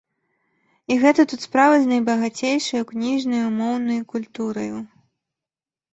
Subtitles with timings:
[0.93, 4.77] І гэта тут справа з найбагацейшаю кніжнаю моўнаю культураю.